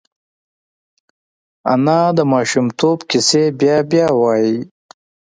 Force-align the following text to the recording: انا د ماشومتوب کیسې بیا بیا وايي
انا 1.73 1.99
د 2.17 2.19
ماشومتوب 2.33 2.97
کیسې 3.09 3.43
بیا 3.59 3.77
بیا 3.91 4.07
وايي 4.21 4.57